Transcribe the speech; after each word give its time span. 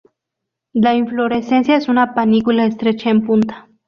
La 0.73 0.95
inflorescencia 0.95 1.75
es 1.75 1.87
una 1.87 2.15
panícula 2.15 2.65
estrecha 2.65 3.11
en 3.11 3.23
punta. 3.23 3.67